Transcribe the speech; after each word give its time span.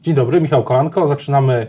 Dzień 0.00 0.14
dobry, 0.14 0.40
Michał 0.40 0.64
Kolanko. 0.64 1.06
Zaczynamy 1.06 1.66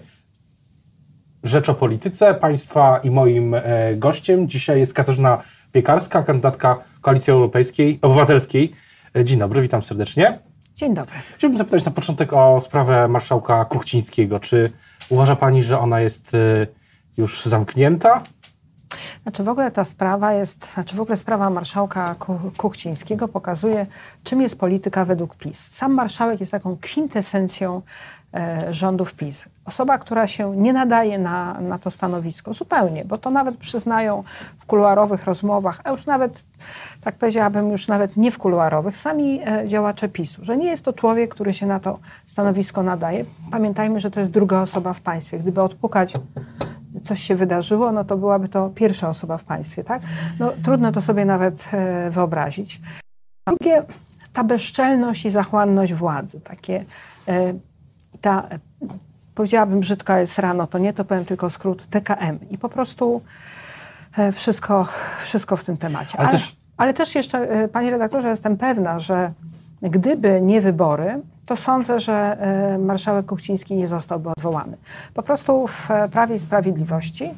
Rzecz 1.43 1.70
o 1.70 1.74
Polityce. 1.74 2.33
Państwa 2.33 2.97
i 2.97 3.09
moim 3.09 3.54
e, 3.54 3.61
gościem 3.96 4.47
dzisiaj 4.50 4.80
jest 4.80 4.93
Katarzyna 4.93 5.42
Piekarska, 5.72 6.24
kandydatka 6.24 6.78
Koalicji 7.02 7.33
Europejskiej, 7.33 8.00
Obywatelskiej. 8.02 8.71
E, 9.16 9.23
dzień 9.23 9.39
dobry, 9.39 9.62
witam 9.62 9.84
serdecznie. 9.84 10.39
Dzień 10.75 10.94
dobry. 10.94 11.14
Chciałbym 11.38 11.57
zapytać 11.57 11.86
na 11.86 11.91
początek 11.91 12.34
o 12.34 12.61
sprawę 12.61 13.07
marszałka 13.07 13.65
Kuchcińskiego. 13.65 14.39
Czy 14.39 14.71
uważa 15.09 15.36
Pani, 15.36 15.63
że 15.63 15.79
ona 15.79 16.02
jest 16.02 16.34
e, 16.34 16.68
już 17.18 17.45
zamknięta? 17.45 18.23
Znaczy 19.23 19.43
w 19.43 19.50
ogóle 19.50 19.71
ta 19.71 19.84
sprawa 19.84 20.34
jest, 20.34 20.73
znaczy 20.73 20.95
w 20.95 21.02
ogóle 21.02 21.18
sprawa 21.18 21.50
marszałka 21.50 22.16
Kuchcińskiego 22.57 23.27
pokazuje, 23.27 23.86
czym 24.23 24.41
jest 24.41 24.59
polityka 24.59 25.05
według 25.05 25.36
PiS. 25.36 25.68
Sam 25.71 25.93
marszałek 25.93 26.39
jest 26.39 26.52
taką 26.52 26.77
kwintesencją 26.77 27.82
rządów 28.69 29.14
PiS. 29.14 29.46
Osoba, 29.65 29.97
która 29.97 30.28
się 30.28 30.55
nie 30.55 30.74
nadaje 30.74 31.19
na, 31.19 31.61
na 31.61 31.79
to 31.79 31.92
stanowisko 31.92 32.54
zupełnie, 32.54 33.05
bo 33.05 33.18
to 33.18 33.30
nawet 33.30 33.58
przyznają 33.58 34.24
w 34.60 34.66
kuluarowych 34.66 35.26
rozmowach, 35.26 35.82
a 35.84 35.92
już 35.92 36.05
nawet, 36.05 36.44
tak 37.02 37.16
powiedziałabym, 37.16 37.72
już 37.72 37.88
nawet 37.88 38.18
nie 38.18 38.32
w 38.32 38.38
kuluarowych, 38.38 38.98
sami 38.98 39.41
e, 39.46 39.68
działacze 39.68 40.10
PiSu, 40.10 40.46
że 40.46 40.58
nie 40.58 40.70
jest 40.70 40.86
to 40.86 40.94
człowiek, 40.94 41.34
który 41.34 41.54
się 41.54 41.66
na 41.66 41.80
to 41.80 42.00
stanowisko 42.26 42.84
nadaje. 42.84 43.26
Pamiętajmy, 43.52 44.00
że 44.00 44.12
to 44.12 44.20
jest 44.20 44.32
druga 44.32 44.62
osoba 44.62 44.94
w 44.94 45.02
państwie. 45.02 45.40
Gdyby 45.40 45.62
odpukać 45.62 46.13
coś 47.04 47.22
się 47.22 47.36
wydarzyło, 47.36 47.91
no 47.91 48.04
to 48.04 48.18
byłaby 48.18 48.48
to 48.48 48.70
pierwsza 48.70 49.10
osoba 49.10 49.38
w 49.38 49.44
państwie, 49.44 49.84
tak? 49.84 50.02
No, 50.40 50.52
trudno 50.63 50.91
to 50.91 51.02
sobie 51.02 51.26
nawet 51.26 51.70
e, 51.74 52.10
wyobrazić. 52.10 52.82
Drugie, 53.48 53.84
ta 54.34 54.44
bezczelność 54.44 55.26
i 55.26 55.30
zachłanność 55.30 55.94
władzy, 55.94 56.41
takie, 56.41 56.86
e, 57.27 57.54
ta, 58.22 58.48
powiedziałabym 59.36 59.80
brzydko 59.80 60.18
jest 60.18 60.40
rano, 60.40 60.68
to 60.68 60.77
nie, 60.77 60.94
to 60.94 61.05
powiem 61.05 61.26
tylko 61.26 61.49
skrót 61.49 61.85
TKM 61.85 62.40
i 62.49 62.58
po 62.58 62.70
prostu 62.70 63.22
e, 64.17 64.31
wszystko, 64.31 64.88
wszystko 65.23 65.55
w 65.55 65.63
tym 65.63 65.77
temacie. 65.77 66.19
Ale, 66.19 66.27
ale, 66.27 66.38
też... 66.38 66.55
ale 66.77 66.94
też 66.94 67.16
jeszcze, 67.16 67.67
panie 67.69 67.91
redaktorze, 67.91 68.30
jestem 68.30 68.58
pewna, 68.58 69.00
że 69.00 69.31
gdyby 69.81 70.41
nie 70.41 70.61
wybory, 70.61 71.22
to 71.45 71.56
sądzę, 71.56 72.00
że 72.00 72.14
e, 72.14 72.78
marszałek 72.78 73.25
Kuchciński 73.25 73.75
nie 73.75 73.88
zostałby 73.88 74.30
odwołany. 74.30 74.78
Po 75.14 75.23
prostu 75.23 75.67
w 75.67 75.89
Prawie 76.11 76.36
i 76.36 76.39
Sprawiedliwości 76.39 77.31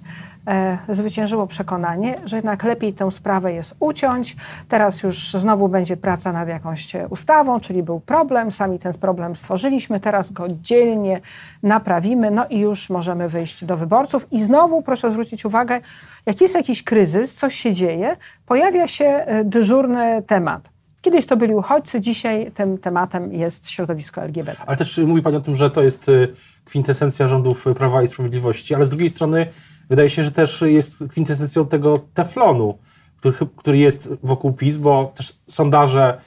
e, 0.48 0.78
zwyciężyło 0.90 1.48
przekonanie, 1.48 2.20
że 2.26 2.36
jednak 2.36 2.64
lepiej 2.64 2.94
tę 2.94 3.12
sprawę 3.12 3.54
jest 3.54 3.76
uciąć. 3.80 4.36
Teraz 4.70 5.04
już 5.04 5.34
znowu 5.34 5.70
będzie 5.70 5.98
praca 5.98 6.32
nad 6.32 6.48
jakąś 6.48 6.92
ustawą, 7.10 7.60
czyli 7.60 7.84
był 7.84 8.00
problem, 8.00 8.52
sami 8.52 8.80
ten 8.80 8.94
problem 8.94 9.36
stworzyliśmy, 9.36 10.00
teraz 10.00 10.32
go 10.32 10.48
dzielnie 10.50 11.22
naprawimy, 11.64 12.32
no 12.32 12.48
i 12.48 12.60
już 12.60 12.90
możemy 12.90 13.30
wyjść 13.30 13.66
do 13.66 13.78
wyborców. 13.78 14.28
I 14.32 14.44
znowu 14.44 14.82
proszę 14.82 15.12
zwrócić 15.12 15.46
uwagę, 15.46 15.82
jak 16.26 16.42
jest 16.42 16.56
jakiś 16.56 16.84
kryzys, 16.84 17.36
coś 17.36 17.56
się 17.56 17.74
dzieje, 17.74 18.18
pojawia 18.46 18.88
się 18.88 19.06
e, 19.06 19.44
dyżurny 19.44 20.24
temat. 20.28 20.73
Kiedyś 21.04 21.26
to 21.26 21.38
byli 21.38 21.56
uchodźcy, 21.56 22.02
dzisiaj 22.02 22.52
tym 22.52 22.78
tematem 22.78 23.34
jest 23.34 23.70
środowisko 23.70 24.22
LGBT. 24.22 24.64
Ale 24.66 24.78
też 24.78 24.98
mówi 24.98 25.22
Pani 25.22 25.38
o 25.38 25.42
tym, 25.42 25.56
że 25.56 25.72
to 25.72 25.84
jest 25.84 26.10
y, 26.10 26.34
kwintesencja 26.66 27.28
rządów 27.28 27.66
Prawa 27.76 28.04
i 28.04 28.08
Sprawiedliwości, 28.08 28.76
ale 28.76 28.86
z 28.86 28.90
drugiej 28.90 29.10
strony 29.10 29.48
wydaje 29.90 30.10
się, 30.10 30.24
że 30.24 30.32
też 30.32 30.62
jest 30.62 31.08
kwintesencją 31.10 31.66
tego 31.66 32.00
teflonu, 32.14 32.78
który, 33.18 33.36
który 33.56 33.78
jest 33.78 34.10
wokół 34.24 34.54
PiS, 34.54 34.76
bo 34.78 35.12
też 35.16 35.40
sondaże 35.48 36.22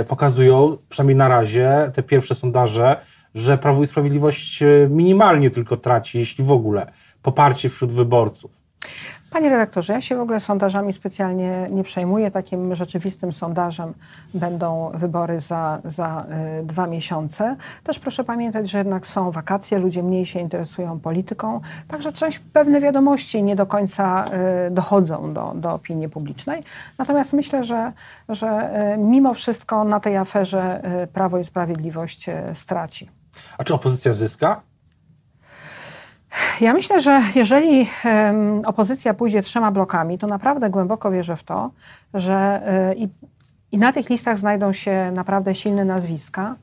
y, 0.00 0.04
pokazują, 0.04 0.76
przynajmniej 0.88 1.16
na 1.16 1.28
razie, 1.28 1.90
te 1.94 2.02
pierwsze 2.02 2.34
sondaże, 2.34 2.96
że 3.34 3.58
Prawo 3.58 3.82
i 3.82 3.86
Sprawiedliwość 3.86 4.62
y, 4.62 4.88
minimalnie 4.90 5.50
tylko 5.50 5.76
traci, 5.76 6.18
jeśli 6.18 6.44
w 6.44 6.52
ogóle, 6.52 6.92
poparcie 7.22 7.68
wśród 7.68 7.92
wyborców. 7.92 8.50
Panie 9.34 9.50
redaktorze, 9.50 9.92
ja 9.92 10.00
się 10.00 10.16
w 10.16 10.20
ogóle 10.20 10.40
sondażami 10.40 10.92
specjalnie 10.92 11.68
nie 11.70 11.84
przejmuję. 11.84 12.30
Takim 12.30 12.74
rzeczywistym 12.74 13.32
sondażem 13.32 13.94
będą 14.34 14.90
wybory 14.94 15.40
za, 15.40 15.80
za 15.84 16.26
y, 16.60 16.66
dwa 16.66 16.86
miesiące. 16.86 17.56
Też 17.84 17.98
proszę 17.98 18.24
pamiętać, 18.24 18.70
że 18.70 18.78
jednak 18.78 19.06
są 19.06 19.30
wakacje, 19.30 19.78
ludzie 19.78 20.02
mniej 20.02 20.26
się 20.26 20.40
interesują 20.40 21.00
polityką, 21.00 21.60
także 21.88 22.12
część 22.12 22.38
pewne 22.38 22.80
wiadomości 22.80 23.42
nie 23.42 23.56
do 23.56 23.66
końca 23.66 24.30
y, 24.66 24.70
dochodzą 24.70 25.32
do, 25.32 25.52
do 25.54 25.74
opinii 25.74 26.08
publicznej. 26.08 26.62
Natomiast 26.98 27.32
myślę, 27.32 27.64
że, 27.64 27.92
że 28.28 28.70
y, 28.94 28.98
mimo 28.98 29.34
wszystko 29.34 29.84
na 29.84 30.00
tej 30.00 30.16
aferze 30.16 30.82
Prawo 31.12 31.38
i 31.38 31.44
Sprawiedliwość 31.44 32.26
straci. 32.52 33.10
A 33.58 33.64
czy 33.64 33.74
opozycja 33.74 34.12
zyska? 34.12 34.60
Ja 36.60 36.72
myślę, 36.72 37.00
że 37.00 37.22
jeżeli 37.34 37.88
opozycja 38.66 39.14
pójdzie 39.14 39.42
trzema 39.42 39.70
blokami, 39.70 40.18
to 40.18 40.26
naprawdę 40.26 40.70
głęboko 40.70 41.10
wierzę 41.10 41.36
w 41.36 41.44
to, 41.44 41.70
że 42.14 42.62
e, 42.66 42.94
i, 42.94 43.08
i 43.72 43.78
na 43.78 43.92
tych 43.92 44.10
listach 44.10 44.38
znajdą 44.38 44.72
się 44.72 45.10
naprawdę 45.12 45.54
silne 45.54 45.84
nazwiska, 45.84 46.56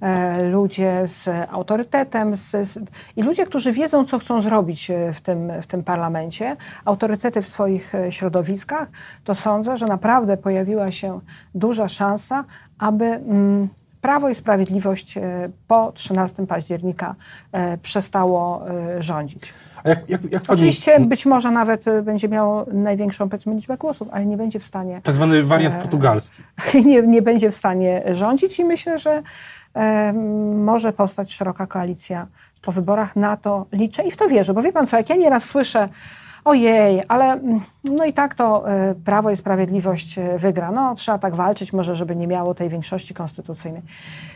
e, 0.00 0.42
ludzie 0.48 1.02
z 1.04 1.28
autorytetem 1.50 2.36
z, 2.36 2.50
z, 2.50 2.78
i 3.16 3.22
ludzie, 3.22 3.46
którzy 3.46 3.72
wiedzą, 3.72 4.04
co 4.04 4.18
chcą 4.18 4.42
zrobić 4.42 4.90
e, 4.90 5.12
w 5.12 5.20
tym, 5.20 5.52
w 5.62 5.66
tym 5.66 5.84
parlamencie, 5.84 6.56
autorytety 6.84 7.42
w 7.42 7.48
swoich 7.48 7.92
środowiskach, 8.10 8.88
to 9.24 9.34
sądzę, 9.34 9.76
że 9.76 9.86
naprawdę 9.86 10.36
pojawiła 10.36 10.90
się 10.90 11.20
duża 11.54 11.88
szansa, 11.88 12.44
aby. 12.78 13.04
Mm, 13.04 13.68
Prawo 14.04 14.28
i 14.28 14.34
Sprawiedliwość 14.34 15.16
e, 15.16 15.22
po 15.68 15.92
13 15.92 16.46
października 16.46 17.14
e, 17.52 17.78
przestało 17.78 18.68
e, 18.68 19.02
rządzić. 19.02 19.54
Jak, 19.84 20.08
jak, 20.08 20.32
jak 20.32 20.42
Oczywiście 20.48 21.00
być 21.00 21.26
może 21.26 21.50
nawet 21.50 21.84
będzie 22.02 22.28
miało 22.28 22.66
największą 22.72 23.28
powiedzmy 23.28 23.54
liczbę 23.54 23.76
głosów, 23.76 24.08
ale 24.12 24.26
nie 24.26 24.36
będzie 24.36 24.60
w 24.60 24.64
stanie... 24.64 25.00
Tak 25.02 25.14
zwany 25.14 25.42
wariant 25.42 25.74
portugalski. 25.74 26.42
Nie, 26.86 27.02
nie 27.02 27.22
będzie 27.22 27.50
w 27.50 27.54
stanie 27.54 28.02
rządzić 28.12 28.58
i 28.58 28.64
myślę, 28.64 28.98
że 28.98 29.22
może 30.54 30.92
powstać 30.92 31.32
szeroka 31.32 31.66
koalicja 31.66 32.26
po 32.62 32.72
wyborach. 32.72 33.16
Na 33.16 33.36
to 33.36 33.66
liczę 33.72 34.02
i 34.02 34.10
w 34.10 34.16
to 34.16 34.28
wierzę, 34.28 34.54
bo 34.54 34.62
wie 34.62 34.72
pan 34.72 34.86
co, 34.86 34.96
jak 34.96 35.08
ja 35.08 35.16
nieraz 35.16 35.44
słyszę 35.44 35.88
ojej, 36.44 37.02
ale 37.08 37.24
mm, 37.32 37.60
no 37.84 38.04
i 38.04 38.12
tak 38.12 38.34
to 38.34 38.64
y, 38.90 38.94
Prawo 38.94 39.30
i 39.30 39.36
Sprawiedliwość 39.36 40.18
y, 40.18 40.38
wygra. 40.38 40.72
No 40.72 40.94
trzeba 40.94 41.18
tak 41.18 41.34
walczyć 41.34 41.72
może, 41.72 41.96
żeby 41.96 42.16
nie 42.16 42.26
miało 42.26 42.54
tej 42.54 42.68
większości 42.68 43.14
konstytucyjnej. 43.14 43.82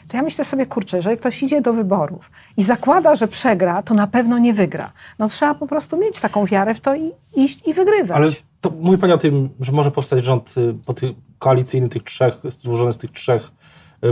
To 0.09 0.17
ja 0.17 0.23
myślę 0.23 0.45
sobie, 0.45 0.67
kurczę, 0.67 0.97
jeżeli 0.97 1.17
ktoś 1.17 1.43
idzie 1.43 1.61
do 1.61 1.73
wyborów 1.73 2.31
i 2.57 2.63
zakłada, 2.63 3.17
że 3.17 3.29
przegra, 3.29 3.83
to 3.83 3.95
na 3.95 4.07
pewno 4.07 4.39
nie 4.39 4.55
wygra. 4.55 4.93
No 5.19 5.29
trzeba 5.29 5.55
po 5.55 5.67
prostu 5.67 5.97
mieć 5.97 6.21
taką 6.21 6.47
wiarę 6.47 6.75
w 6.75 6.81
to 6.81 6.95
i 6.95 7.11
iść 7.37 7.69
i 7.69 7.75
wygrywać. 7.75 8.17
Ale 8.17 8.33
to 8.61 8.71
mówi 8.81 8.99
Pani 8.99 9.13
o 9.13 9.19
tym, 9.19 9.49
że 9.61 9.73
może 9.73 9.91
powstać 9.91 10.25
rząd 10.25 10.55
y, 10.59 10.75
po 10.87 10.95
tych 10.95 11.11
koalicyjny 11.39 11.89
tych 11.89 12.03
trzech, 12.03 12.35
złożony 12.49 12.93
z 12.93 12.99
tych 12.99 13.11
trzech 13.11 13.51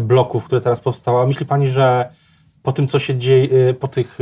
bloków, 0.03 0.45
które 0.45 0.61
teraz 0.61 0.81
powstały. 0.81 1.27
Myśli 1.27 1.47
Pani, 1.47 1.69
że 1.69 2.11
po 2.62 2.73
tym, 2.73 2.89
co 2.89 2.99
się 2.99 3.15
dzieje, 3.15 3.75
po 3.75 3.89
tych 3.89 4.19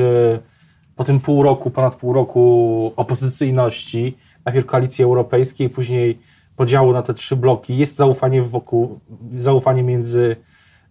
po 0.96 1.04
tym 1.04 1.20
pół 1.20 1.42
roku, 1.42 1.70
ponad 1.70 1.94
pół 1.94 2.12
roku 2.12 2.92
opozycyjności, 2.96 4.16
najpierw 4.44 4.66
koalicji 4.66 5.04
europejskiej, 5.04 5.70
później 5.70 6.18
podziału 6.56 6.92
na 6.92 7.02
te 7.02 7.14
trzy 7.14 7.36
bloki, 7.36 7.76
jest 7.76 7.96
zaufanie 7.96 8.42
wokół, 8.42 9.00
zaufanie 9.34 9.82
między 9.82 10.36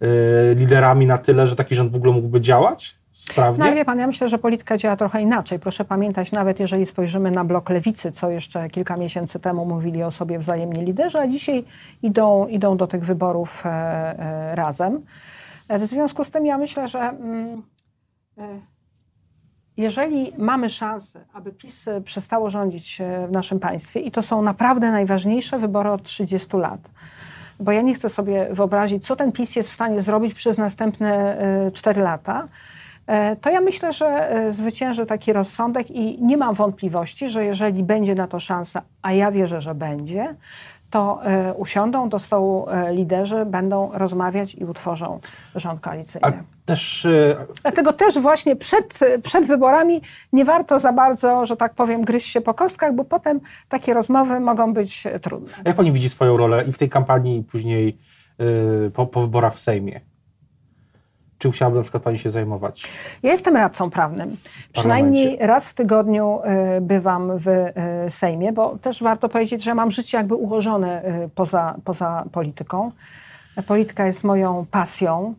y, 0.03 0.55
liderami 0.55 1.05
na 1.05 1.17
tyle, 1.17 1.47
że 1.47 1.55
taki 1.55 1.75
rząd 1.75 1.91
w 1.91 1.95
ogóle 1.95 2.13
mógłby 2.13 2.41
działać 2.41 2.95
sprawnie? 3.13 3.65
No 3.65 3.75
wie 3.75 3.85
pan, 3.85 3.99
ja 3.99 4.07
myślę, 4.07 4.29
że 4.29 4.37
polityka 4.37 4.77
działa 4.77 4.95
trochę 4.95 5.21
inaczej. 5.21 5.59
Proszę 5.59 5.85
pamiętać, 5.85 6.31
nawet 6.31 6.59
jeżeli 6.59 6.85
spojrzymy 6.85 7.31
na 7.31 7.45
blok 7.45 7.69
lewicy, 7.69 8.11
co 8.11 8.29
jeszcze 8.29 8.69
kilka 8.69 8.97
miesięcy 8.97 9.39
temu 9.39 9.65
mówili 9.65 10.03
o 10.03 10.11
sobie 10.11 10.39
wzajemnie 10.39 10.83
liderzy, 10.83 11.19
a 11.19 11.27
dzisiaj 11.27 11.63
idą, 12.01 12.47
idą 12.47 12.77
do 12.77 12.87
tych 12.87 13.05
wyborów 13.05 13.65
e, 13.65 13.69
e, 13.69 14.55
razem. 14.55 15.01
E, 15.67 15.79
w 15.79 15.85
związku 15.85 16.23
z 16.23 16.31
tym 16.31 16.45
ja 16.45 16.57
myślę, 16.57 16.87
że 16.87 16.99
mm, 16.99 17.63
e, 18.37 18.72
jeżeli 19.77 20.33
mamy 20.37 20.69
szansę, 20.69 21.25
aby 21.33 21.51
PiS 21.51 21.85
przestało 22.05 22.49
rządzić 22.49 23.01
e, 23.01 23.27
w 23.27 23.31
naszym 23.31 23.59
państwie, 23.59 23.99
i 23.99 24.11
to 24.11 24.21
są 24.21 24.41
naprawdę 24.41 24.91
najważniejsze 24.91 25.59
wybory 25.59 25.89
od 25.89 26.03
30 26.03 26.57
lat, 26.57 26.79
bo 27.59 27.71
ja 27.71 27.81
nie 27.81 27.93
chcę 27.93 28.09
sobie 28.09 28.47
wyobrazić, 28.51 29.05
co 29.05 29.15
ten 29.15 29.31
PiS 29.31 29.55
jest 29.55 29.69
w 29.69 29.73
stanie 29.73 30.01
zrobić 30.01 30.33
przez 30.33 30.57
następne 30.57 31.37
4 31.73 32.01
e, 32.01 32.03
lata, 32.03 32.47
e, 33.07 33.35
to 33.35 33.49
ja 33.49 33.61
myślę, 33.61 33.93
że 33.93 34.29
zwycięży 34.51 35.05
taki 35.05 35.33
rozsądek 35.33 35.91
i 35.91 36.23
nie 36.23 36.37
mam 36.37 36.55
wątpliwości, 36.55 37.29
że 37.29 37.45
jeżeli 37.45 37.83
będzie 37.83 38.15
na 38.15 38.27
to 38.27 38.39
szansa, 38.39 38.81
a 39.01 39.11
ja 39.11 39.31
wierzę, 39.31 39.61
że 39.61 39.75
będzie, 39.75 40.35
to 40.93 41.19
e, 41.23 41.53
usiądą 41.53 42.09
do 42.09 42.19
stołu 42.19 42.69
e, 42.69 42.93
liderzy, 42.93 43.45
będą 43.45 43.91
rozmawiać 43.93 44.55
i 44.55 44.65
utworzą 44.65 45.17
rząd 45.55 45.81
koalicyjny. 45.81 46.27
A 46.27 46.31
też, 46.65 47.05
e, 47.05 47.35
Dlatego 47.61 47.93
też 47.93 48.19
właśnie 48.19 48.55
przed, 48.55 48.99
przed 49.23 49.47
wyborami 49.47 50.01
nie 50.33 50.45
warto 50.45 50.79
za 50.79 50.93
bardzo, 50.93 51.45
że 51.45 51.57
tak 51.57 51.73
powiem, 51.73 52.01
gryźć 52.01 52.31
się 52.31 52.41
po 52.41 52.53
kostkach, 52.53 52.95
bo 52.95 53.05
potem 53.05 53.39
takie 53.69 53.93
rozmowy 53.93 54.39
mogą 54.39 54.73
być 54.73 55.07
trudne. 55.21 55.53
A 55.65 55.67
jak 55.67 55.77
pani 55.77 55.91
widzi 55.91 56.09
swoją 56.09 56.37
rolę 56.37 56.63
i 56.67 56.71
w 56.71 56.77
tej 56.77 56.89
kampanii, 56.89 57.37
i 57.37 57.43
później 57.43 57.97
po, 58.93 59.05
po 59.05 59.21
wyborach 59.21 59.53
w 59.53 59.59
Sejmie? 59.59 60.01
Chciałaby 61.51 61.77
na 61.77 61.83
przykład 61.83 62.03
Pani 62.03 62.19
się 62.19 62.29
zajmować? 62.29 62.83
Ja 63.23 63.31
jestem 63.31 63.55
radcą 63.55 63.89
prawnym. 63.89 64.29
Przynajmniej 64.73 65.37
raz 65.39 65.69
w 65.69 65.73
tygodniu 65.73 66.39
y, 66.77 66.81
bywam 66.81 67.31
w 67.37 67.47
y, 67.47 67.73
Sejmie, 68.09 68.51
bo 68.51 68.77
też 68.77 69.03
warto 69.03 69.29
powiedzieć, 69.29 69.63
że 69.63 69.75
mam 69.75 69.91
życie 69.91 70.17
jakby 70.17 70.35
ułożone 70.35 71.05
y, 71.05 71.29
poza, 71.35 71.75
poza 71.83 72.25
polityką. 72.31 72.91
Polityka 73.67 74.05
jest 74.05 74.23
moją 74.23 74.65
pasją, 74.71 75.33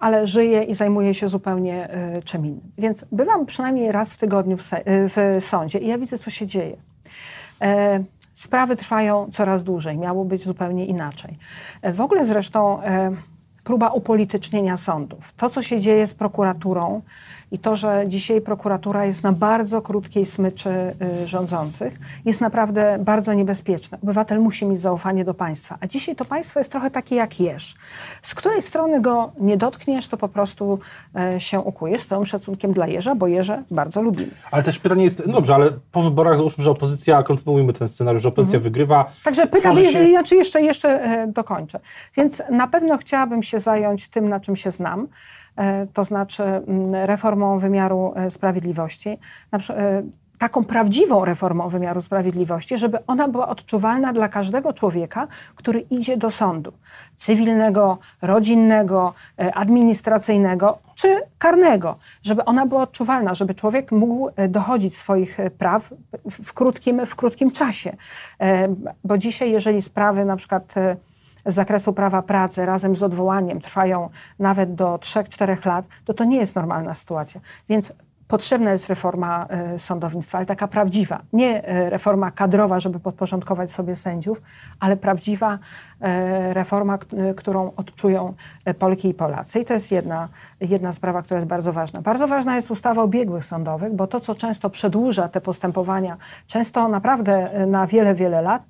ale 0.00 0.26
żyję 0.26 0.62
i 0.62 0.74
zajmuję 0.74 1.14
się 1.14 1.28
zupełnie 1.28 1.88
czym 2.24 2.46
innym. 2.46 2.72
Więc 2.78 3.04
bywam 3.12 3.46
przynajmniej 3.46 3.92
raz 3.92 4.14
w 4.14 4.18
tygodniu 4.18 4.56
w, 4.56 4.70
w 4.84 5.44
sądzie 5.44 5.78
i 5.78 5.86
ja 5.86 5.98
widzę, 5.98 6.18
co 6.18 6.30
się 6.30 6.46
dzieje. 6.46 6.76
Sprawy 8.34 8.76
trwają 8.76 9.28
coraz 9.32 9.64
dłużej, 9.64 9.98
miało 9.98 10.24
być 10.24 10.44
zupełnie 10.44 10.86
inaczej. 10.86 11.38
W 11.94 12.00
ogóle 12.00 12.26
zresztą 12.26 12.80
próba 13.64 13.88
upolitycznienia 13.88 14.76
sądów. 14.76 15.32
To, 15.36 15.50
co 15.50 15.62
się 15.62 15.80
dzieje 15.80 16.06
z 16.06 16.14
prokuraturą 16.14 17.02
i 17.52 17.58
to, 17.58 17.76
że 17.76 18.04
dzisiaj 18.06 18.40
prokuratura 18.40 19.04
jest 19.04 19.22
na 19.22 19.32
bardzo 19.32 19.82
krótkiej 19.82 20.26
smyczy 20.26 20.70
y, 21.22 21.26
rządzących, 21.26 21.98
jest 22.24 22.40
naprawdę 22.40 22.98
bardzo 23.00 23.34
niebezpieczne. 23.34 23.98
Obywatel 24.02 24.40
musi 24.40 24.66
mieć 24.66 24.80
zaufanie 24.80 25.24
do 25.24 25.34
państwa. 25.34 25.78
A 25.80 25.86
dzisiaj 25.86 26.16
to 26.16 26.24
państwo 26.24 26.60
jest 26.60 26.70
trochę 26.70 26.90
takie 26.90 27.16
jak 27.16 27.40
jeż. 27.40 27.74
Z 28.22 28.34
której 28.34 28.62
strony 28.62 29.00
go 29.00 29.32
nie 29.40 29.56
dotkniesz, 29.56 30.08
to 30.08 30.16
po 30.16 30.28
prostu 30.28 30.78
e, 31.16 31.40
się 31.40 31.60
ukujesz. 31.60 32.02
Z 32.02 32.06
całym 32.06 32.26
szacunkiem 32.26 32.72
dla 32.72 32.86
jeża, 32.86 33.14
bo 33.14 33.26
jeże 33.26 33.62
bardzo 33.70 34.02
lubimy. 34.02 34.30
Ale 34.50 34.62
też 34.62 34.78
pytanie 34.78 35.04
jest, 35.04 35.26
no 35.26 35.32
dobrze, 35.32 35.54
ale 35.54 35.70
po 35.92 36.02
wyborach 36.02 36.36
załóżmy, 36.36 36.64
że 36.64 36.70
opozycja, 36.70 37.22
kontynuujmy 37.22 37.72
ten 37.72 37.88
scenariusz, 37.88 38.22
że 38.22 38.28
opozycja 38.28 38.56
mhm. 38.56 38.72
wygrywa. 38.72 39.10
Także 39.24 39.46
pytam, 39.46 39.76
się... 39.76 40.36
jeszcze, 40.36 40.62
jeszcze 40.62 40.88
e, 40.88 41.26
dokończę. 41.26 41.80
Więc 42.16 42.42
na 42.50 42.68
pewno 42.68 42.98
chciałabym 42.98 43.42
się 43.42 43.51
zająć 43.60 44.08
tym, 44.08 44.28
na 44.28 44.40
czym 44.40 44.56
się 44.56 44.70
znam. 44.70 45.08
E, 45.56 45.86
to 45.86 46.04
znaczy 46.04 46.42
mm, 46.42 46.94
reformą 46.94 47.58
wymiaru 47.58 48.12
e, 48.16 48.30
sprawiedliwości 48.30 49.18
e, 49.52 50.02
taką 50.38 50.64
prawdziwą 50.64 51.24
reformą 51.24 51.68
wymiaru 51.68 52.00
sprawiedliwości, 52.00 52.78
żeby 52.78 53.06
ona 53.06 53.28
była 53.28 53.48
odczuwalna 53.48 54.12
dla 54.12 54.28
każdego 54.28 54.72
człowieka, 54.72 55.28
który 55.54 55.80
idzie 55.80 56.16
do 56.16 56.30
sądu 56.30 56.72
cywilnego, 57.16 57.98
rodzinnego, 58.22 59.14
administracyjnego 59.36 60.78
czy 60.94 61.20
karnego, 61.38 61.96
żeby 62.22 62.44
ona 62.44 62.66
była 62.66 62.82
odczuwalna, 62.82 63.34
żeby 63.34 63.54
człowiek 63.54 63.92
mógł 63.92 64.30
dochodzić 64.48 64.96
swoich 64.96 65.38
praw 65.58 65.90
w 66.30 66.52
krótkim, 66.52 67.06
w 67.06 67.16
krótkim 67.16 67.50
czasie. 67.50 67.96
Bo 69.04 69.18
dzisiaj, 69.18 69.50
jeżeli 69.50 69.82
sprawy 69.82 70.24
na 70.24 70.36
przykład 70.36 70.74
z 71.46 71.54
zakresu 71.54 71.92
prawa 71.92 72.22
pracy 72.22 72.66
razem 72.66 72.96
z 72.96 73.02
odwołaniem 73.02 73.60
trwają 73.60 74.08
nawet 74.38 74.74
do 74.74 74.96
3-4 74.96 75.66
lat, 75.66 75.86
to 76.04 76.14
to 76.14 76.24
nie 76.24 76.36
jest 76.36 76.56
normalna 76.56 76.94
sytuacja. 76.94 77.40
Więc 77.68 77.92
potrzebna 78.32 78.72
jest 78.72 78.88
reforma 78.88 79.46
e, 79.48 79.78
sądownictwa, 79.78 80.38
ale 80.38 80.46
taka 80.46 80.68
prawdziwa. 80.68 81.22
Nie 81.32 81.64
e, 81.64 81.90
reforma 81.90 82.30
kadrowa, 82.30 82.80
żeby 82.80 83.00
podporządkować 83.00 83.72
sobie 83.72 83.96
sędziów, 83.96 84.40
ale 84.80 84.96
prawdziwa 84.96 85.58
e, 86.00 86.54
reforma, 86.54 86.98
którą 87.36 87.72
odczują 87.76 88.34
Polki 88.78 89.08
i 89.08 89.14
Polacy. 89.14 89.60
I 89.60 89.64
to 89.64 89.74
jest 89.74 89.92
jedna, 89.92 90.28
jedna 90.60 90.92
sprawa, 90.92 91.22
która 91.22 91.38
jest 91.38 91.48
bardzo 91.48 91.72
ważna. 91.72 92.02
Bardzo 92.02 92.28
ważna 92.28 92.56
jest 92.56 92.70
ustawa 92.70 93.02
o 93.02 93.08
biegłych 93.08 93.44
sądowych, 93.44 93.92
bo 93.92 94.06
to, 94.06 94.20
co 94.20 94.34
często 94.34 94.70
przedłuża 94.70 95.28
te 95.28 95.40
postępowania, 95.40 96.16
często 96.46 96.88
naprawdę 96.88 97.66
na 97.66 97.86
wiele, 97.86 98.14
wiele 98.14 98.42
lat, 98.42 98.62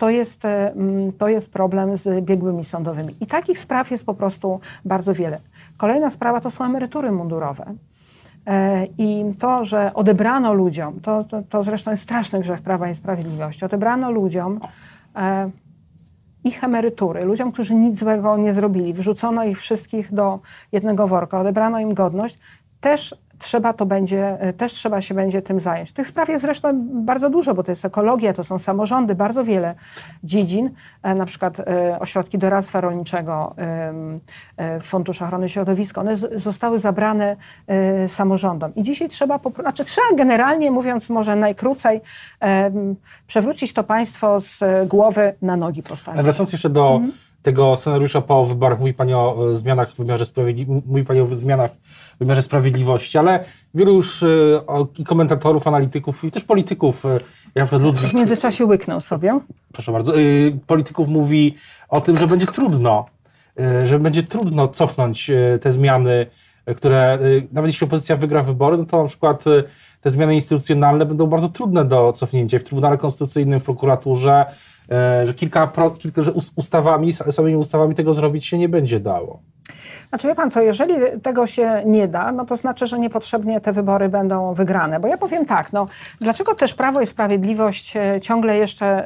to 0.00 0.10
jest, 0.10 0.44
e, 0.44 0.72
mm, 0.72 1.12
to 1.12 1.28
jest 1.28 1.52
problem 1.52 1.96
z 1.96 2.24
biegłymi 2.24 2.64
sądowymi. 2.64 3.14
I 3.20 3.26
takich 3.26 3.58
spraw 3.58 3.90
jest 3.90 4.06
po 4.06 4.14
prostu 4.14 4.60
bardzo 4.84 5.14
wiele. 5.14 5.40
Kolejna 5.76 6.10
sprawa 6.10 6.40
to 6.40 6.50
są 6.50 6.64
emerytury 6.64 7.12
mundurowe. 7.12 7.74
E, 8.46 8.86
I 8.98 9.24
to, 9.38 9.64
że 9.64 9.94
odebrano 9.94 10.52
ludziom, 10.52 11.00
to, 11.00 11.24
to, 11.24 11.42
to 11.48 11.62
zresztą 11.62 11.90
jest 11.90 12.02
straszny 12.02 12.40
grzech 12.40 12.62
Prawa 12.62 12.88
i 12.88 12.94
Sprawiedliwości, 12.94 13.64
odebrano 13.64 14.10
ludziom 14.10 14.60
e, 15.16 15.50
ich 16.44 16.64
emerytury, 16.64 17.24
ludziom, 17.24 17.52
którzy 17.52 17.74
nic 17.74 17.98
złego 17.98 18.36
nie 18.36 18.52
zrobili, 18.52 18.94
wrzucono 18.94 19.44
ich 19.44 19.58
wszystkich 19.58 20.14
do 20.14 20.38
jednego 20.72 21.08
worka, 21.08 21.40
odebrano 21.40 21.80
im 21.80 21.94
godność, 21.94 22.38
też 22.80 23.14
trzeba 23.40 23.72
to 23.72 23.86
będzie, 23.86 24.40
e, 24.40 24.52
też 24.52 24.72
trzeba 24.72 25.00
się 25.00 25.14
będzie 25.14 25.42
tym 25.42 25.60
zająć. 25.60 25.92
Tych 25.92 26.06
spraw 26.06 26.28
jest 26.28 26.42
zresztą 26.42 26.88
bardzo 27.04 27.30
dużo, 27.30 27.54
bo 27.54 27.62
to 27.62 27.72
jest 27.72 27.84
ekologia, 27.84 28.32
to 28.32 28.44
są 28.44 28.58
samorządy, 28.58 29.14
bardzo 29.14 29.44
wiele 29.44 29.74
dziedzin, 30.24 30.70
e, 31.02 31.14
na 31.14 31.26
przykład 31.26 31.60
e, 31.60 31.98
ośrodki 32.00 32.38
doradztwa 32.38 32.80
rolniczego, 32.80 33.54
Fundusz 34.82 35.22
Ochrony 35.22 35.48
Środowiska, 35.48 36.00
one 36.00 36.16
zostały 36.16 36.78
zabrane 36.78 37.36
samorządom. 38.06 38.74
I 38.74 38.82
dzisiaj 38.82 39.08
trzeba, 39.08 39.40
znaczy 39.60 39.84
trzeba 39.84 40.06
generalnie 40.16 40.70
mówiąc 40.70 41.10
może 41.10 41.36
najkrócej, 41.36 42.00
przewrócić 43.26 43.72
to 43.72 43.84
państwo 43.84 44.40
z 44.40 44.60
głowy 44.88 45.34
na 45.42 45.56
nogi 45.56 45.82
postawić. 45.82 46.22
Wracając 46.22 46.52
jeszcze 46.52 46.70
do 46.70 46.94
mhm 46.94 47.12
tego 47.42 47.76
scenariusza 47.76 48.20
po 48.20 48.44
wyborach. 48.44 48.80
Mówi 48.80 48.94
Pani 48.94 49.14
o 49.14 49.46
zmianach 49.52 49.92
w 49.92 49.96
wymiarze, 49.96 50.24
sprawiedli- 50.24 50.82
mówi 50.86 51.04
Pani 51.04 51.20
o 51.20 51.26
zmianach 51.26 51.70
w 52.16 52.18
wymiarze 52.18 52.42
sprawiedliwości, 52.42 53.18
ale 53.18 53.44
wielu 53.74 53.94
już 53.94 54.22
y, 54.22 54.60
i 54.98 55.04
komentatorów, 55.04 55.66
analityków 55.68 56.24
i 56.24 56.30
też 56.30 56.44
polityków, 56.44 57.04
y, 57.04 57.08
jak 57.54 57.72
na 57.72 57.78
Ludwik... 57.78 58.10
W 58.10 58.14
międzyczasie 58.14 58.64
łyknął 58.64 59.00
sobie. 59.00 59.40
Proszę 59.72 59.92
bardzo. 59.92 60.12
Polityków 60.66 61.08
mówi 61.08 61.54
o 61.88 62.00
tym, 62.00 62.16
że 62.16 62.26
będzie 62.26 62.46
trudno, 62.46 63.06
że 63.84 63.98
będzie 63.98 64.22
trudno 64.22 64.68
cofnąć 64.68 65.30
te 65.60 65.70
zmiany, 65.70 66.26
które 66.76 67.18
nawet 67.52 67.68
jeśli 67.68 67.84
opozycja 67.84 68.16
wygra 68.16 68.42
wybory, 68.42 68.76
no 68.76 68.84
to 68.84 69.02
na 69.02 69.08
przykład 69.08 69.44
te 70.00 70.10
zmiany 70.10 70.34
instytucjonalne 70.34 71.06
będą 71.06 71.26
bardzo 71.26 71.48
trudne 71.48 71.84
do 71.84 72.12
cofnięcia 72.12 72.58
w 72.58 72.62
Trybunale 72.62 72.98
Konstytucyjnym, 72.98 73.60
w 73.60 73.64
prokuraturze, 73.64 74.46
E, 74.46 74.54
że 75.24 75.34
kilka, 75.34 75.72
kilka 75.98 76.22
że 76.22 76.32
ustawami, 76.56 77.12
samymi 77.12 77.56
ustawami 77.56 77.94
tego 77.94 78.14
zrobić 78.14 78.46
się 78.46 78.58
nie 78.58 78.68
będzie 78.68 79.00
dało. 79.00 79.40
Znaczy 80.08 80.28
wie 80.28 80.34
pan 80.34 80.50
co, 80.50 80.60
jeżeli 80.60 80.94
tego 81.22 81.46
się 81.46 81.82
nie 81.86 82.08
da, 82.08 82.32
no 82.32 82.44
to 82.44 82.56
znaczy, 82.56 82.86
że 82.86 82.98
niepotrzebnie 82.98 83.60
te 83.60 83.72
wybory 83.72 84.08
będą 84.08 84.54
wygrane. 84.54 85.00
Bo 85.00 85.08
ja 85.08 85.18
powiem 85.18 85.46
tak, 85.46 85.72
no 85.72 85.86
dlaczego 86.20 86.54
też 86.54 86.74
Prawo 86.74 87.00
i 87.00 87.06
Sprawiedliwość 87.06 87.96
e, 87.96 88.20
ciągle 88.20 88.56
jeszcze 88.56 89.04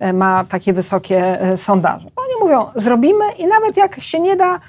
um, 0.00 0.16
ma 0.16 0.44
takie 0.44 0.72
wysokie 0.72 1.38
sondaże? 1.56 2.08
Oni 2.16 2.34
mówią, 2.40 2.66
zrobimy 2.76 3.24
i 3.38 3.46
nawet 3.46 3.76
jak 3.76 4.00
się 4.00 4.20
nie 4.20 4.36
da, 4.36 4.60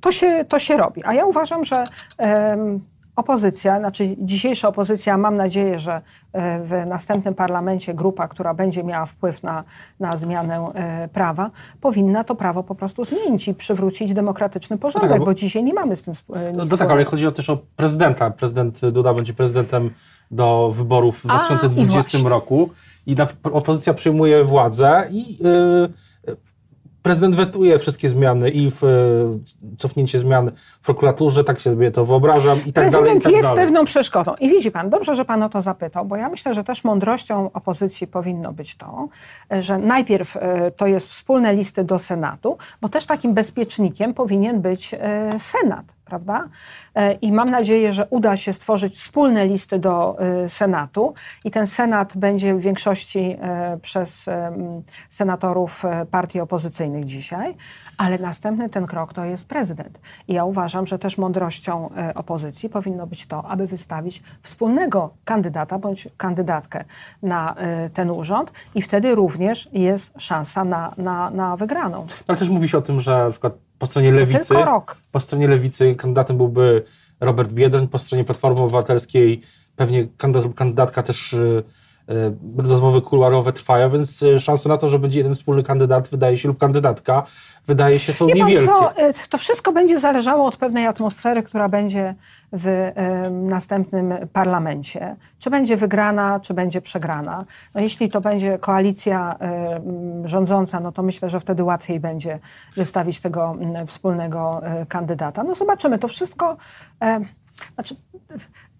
to 0.00 0.12
się, 0.12 0.44
to 0.48 0.58
się 0.58 0.76
robi. 0.76 1.02
A 1.04 1.14
ja 1.14 1.24
uważam, 1.24 1.64
że 1.64 1.84
um, 2.18 2.80
opozycja, 3.18 3.78
znaczy 3.78 4.16
dzisiejsza 4.18 4.68
opozycja, 4.68 5.18
mam 5.18 5.36
nadzieję, 5.36 5.78
że 5.78 6.00
e, 6.32 6.60
w 6.64 6.86
następnym 6.86 7.34
parlamencie 7.34 7.94
grupa, 7.94 8.28
która 8.28 8.54
będzie 8.54 8.84
miała 8.84 9.06
wpływ 9.06 9.42
na, 9.42 9.64
na 10.00 10.16
zmianę 10.16 10.70
e, 10.74 11.08
prawa, 11.08 11.50
powinna 11.80 12.24
to 12.24 12.34
prawo 12.34 12.62
po 12.62 12.74
prostu 12.74 13.04
zmienić 13.04 13.48
i 13.48 13.54
przywrócić 13.54 14.14
demokratyczny 14.14 14.78
porządek, 14.78 15.10
no 15.10 15.14
tak, 15.14 15.20
bo, 15.20 15.26
bo, 15.26 15.34
dzisiaj 15.34 15.64
nie 15.64 15.74
mamy 15.74 15.96
z 15.96 16.02
tym 16.02 16.14
e, 16.34 16.52
nic 16.52 16.70
No, 16.70 16.76
tak, 16.76 16.90
ale 16.90 17.04
chodzi 17.04 17.26
o 17.26 17.32
też 17.32 17.50
o 17.50 17.58
prezydenta. 17.76 18.30
Prezydent 18.30 18.80
Duda 18.80 19.14
będzie 19.14 19.34
prezydentem 19.34 19.90
do 20.30 20.70
wyborów 20.70 21.20
w 21.20 21.26
2020 21.26 22.18
i 22.18 22.22
roku 22.22 22.70
i 23.06 23.14
na, 23.16 23.26
opozycja 23.52 23.94
przyjmuje 23.94 24.44
władzę 24.44 25.08
i... 25.10 25.44
Yy, 25.44 26.07
prezydent 27.08 27.34
wetuje 27.34 27.78
wszystkie 27.78 28.08
zmiany 28.08 28.50
i 28.50 28.70
w, 28.70 28.84
e, 28.84 28.86
cofnięcie 29.76 30.18
zmian 30.18 30.50
w 30.80 30.84
prokuraturze, 30.84 31.44
tak 31.44 31.60
sobie 31.60 31.90
to 31.90 32.04
wyobrażam 32.04 32.58
i 32.66 32.72
tak 32.72 32.74
prezydent 32.74 32.92
dalej. 32.92 33.20
Prezydent 33.20 33.24
tak 33.24 33.32
jest 33.32 33.54
pewną 33.54 33.84
przeszkodą. 33.84 34.34
I 34.40 34.48
widzi 34.48 34.70
pan, 34.70 34.90
dobrze, 34.90 35.14
że 35.14 35.24
pan 35.24 35.42
o 35.42 35.48
to 35.48 35.62
zapytał, 35.62 36.04
bo 36.04 36.16
ja 36.16 36.28
myślę, 36.28 36.54
że 36.54 36.64
też 36.64 36.84
mądrością 36.84 37.50
opozycji 37.52 38.06
powinno 38.06 38.52
być 38.52 38.76
to, 38.76 39.08
że 39.60 39.78
najpierw 39.78 40.36
e, 40.36 40.70
to 40.70 40.86
jest 40.86 41.10
wspólne 41.10 41.54
listy 41.54 41.84
do 41.84 41.98
Senatu, 41.98 42.58
bo 42.80 42.88
też 42.88 43.06
takim 43.06 43.34
bezpiecznikiem 43.34 44.14
powinien 44.14 44.60
być 44.60 44.94
e, 44.94 45.38
Senat 45.38 45.97
prawda? 46.08 46.48
E, 46.94 47.12
I 47.12 47.32
mam 47.32 47.50
nadzieję, 47.50 47.92
że 47.92 48.06
uda 48.10 48.36
się 48.36 48.52
stworzyć 48.52 48.96
wspólne 48.96 49.46
listy 49.46 49.78
do 49.78 50.16
e, 50.18 50.48
Senatu 50.48 51.14
i 51.44 51.50
ten 51.50 51.66
Senat 51.66 52.16
będzie 52.16 52.54
w 52.54 52.60
większości 52.60 53.36
e, 53.40 53.78
przez 53.82 54.26
senatorów 55.08 55.82
partii 56.10 56.40
opozycyjnych 56.40 57.04
dzisiaj, 57.04 57.56
ale 57.96 58.18
następny 58.18 58.68
ten 58.68 58.86
krok 58.86 59.12
to 59.12 59.24
jest 59.24 59.46
prezydent. 59.46 60.00
I 60.28 60.34
ja 60.34 60.44
uważam, 60.44 60.86
że 60.86 60.98
też 60.98 61.18
mądrością 61.18 61.90
opozycji 62.14 62.68
powinno 62.68 63.06
być 63.06 63.26
to, 63.26 63.44
aby 63.44 63.66
wystawić 63.66 64.22
wspólnego 64.42 65.14
kandydata 65.24 65.78
bądź 65.78 66.08
kandydatkę 66.16 66.84
na 67.22 67.54
ten 67.94 68.10
urząd 68.10 68.52
i 68.74 68.82
wtedy 68.82 69.14
również 69.14 69.68
jest 69.72 70.12
szansa 70.18 70.64
na, 70.64 70.94
na, 70.96 71.30
na 71.30 71.56
wygraną. 71.56 72.06
Ale 72.28 72.38
też 72.38 72.48
mówi 72.48 72.68
się 72.68 72.78
o 72.78 72.82
tym, 72.82 73.00
że 73.00 73.24
na 73.24 73.30
przykład 73.30 73.67
po 73.78 73.86
stronie 73.86 74.12
lewicy, 74.12 74.54
po 75.12 75.20
stronie 75.20 75.48
lewicy 75.48 75.94
kandydatem 75.94 76.36
byłby 76.36 76.84
Robert 77.20 77.52
Biedroń, 77.52 77.88
po 77.88 77.98
stronie 77.98 78.24
Platformy 78.24 78.60
Obywatelskiej 78.60 79.42
pewnie 79.76 80.08
kandydat, 80.16 80.54
kandydatka 80.54 81.02
też 81.02 81.32
y, 81.32 81.64
rozmowy 82.58 83.02
kuluarowe 83.02 83.52
trwają, 83.52 83.90
więc 83.90 84.24
szanse 84.38 84.68
na 84.68 84.76
to, 84.76 84.88
że 84.88 84.98
będzie 84.98 85.18
jeden 85.18 85.34
wspólny 85.34 85.62
kandydat, 85.62 86.08
wydaje 86.08 86.38
się, 86.38 86.48
lub 86.48 86.58
kandydatka, 86.58 87.22
wydaje 87.66 87.98
się, 87.98 88.12
są 88.12 88.26
Wie 88.26 88.34
niewielkie. 88.34 88.66
Co, 88.66 88.92
to 89.28 89.38
wszystko 89.38 89.72
będzie 89.72 90.00
zależało 90.00 90.46
od 90.46 90.56
pewnej 90.56 90.86
atmosfery, 90.86 91.42
która 91.42 91.68
będzie 91.68 92.14
w 92.52 92.92
następnym 93.30 94.14
parlamencie. 94.32 95.16
Czy 95.38 95.50
będzie 95.50 95.76
wygrana, 95.76 96.40
czy 96.40 96.54
będzie 96.54 96.80
przegrana. 96.80 97.44
No, 97.74 97.80
jeśli 97.80 98.08
to 98.08 98.20
będzie 98.20 98.58
koalicja 98.58 99.38
rządząca, 100.24 100.80
no 100.80 100.92
to 100.92 101.02
myślę, 101.02 101.30
że 101.30 101.40
wtedy 101.40 101.64
łatwiej 101.64 102.00
będzie 102.00 102.38
wystawić 102.76 103.20
tego 103.20 103.56
wspólnego 103.86 104.60
kandydata. 104.88 105.44
No 105.44 105.54
zobaczymy. 105.54 105.98
To 105.98 106.08
wszystko... 106.08 106.56
Znaczy, 107.74 107.96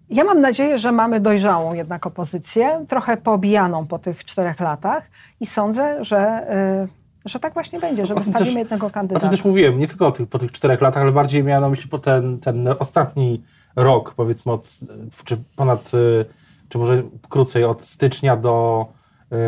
ja 0.09 0.23
mam 0.23 0.41
nadzieję, 0.41 0.77
że 0.77 0.91
mamy 0.91 1.19
dojrzałą 1.19 1.73
jednak 1.73 2.07
opozycję, 2.07 2.85
trochę 2.87 3.17
poobijaną 3.17 3.87
po 3.87 3.99
tych 3.99 4.25
czterech 4.25 4.59
latach 4.59 5.03
i 5.39 5.45
sądzę, 5.45 6.03
że, 6.03 6.47
y, 7.25 7.29
że 7.29 7.39
tak 7.39 7.53
właśnie 7.53 7.79
będzie, 7.79 8.05
że 8.05 8.15
wystawimy 8.15 8.45
też, 8.45 8.55
jednego 8.55 8.89
kandydata. 8.89 9.27
O 9.27 9.29
tym 9.29 9.37
też 9.37 9.45
mówiłem, 9.45 9.79
nie 9.79 9.87
tylko 9.87 10.07
o 10.07 10.11
tych, 10.11 10.27
po 10.27 10.39
tych 10.39 10.51
czterech 10.51 10.81
latach, 10.81 11.03
ale 11.03 11.11
bardziej 11.11 11.43
miałem 11.43 11.61
na 11.61 11.69
myśli 11.69 11.89
po 11.89 11.99
ten, 11.99 12.39
ten 12.39 12.67
ostatni 12.79 13.43
rok, 13.75 14.13
powiedzmy 14.13 14.51
od, 14.51 14.79
czy 15.23 15.37
ponad, 15.55 15.93
y, 15.93 16.25
czy 16.69 16.77
może 16.77 17.03
krócej, 17.29 17.63
od 17.63 17.85
stycznia 17.85 18.35
do, 18.37 18.85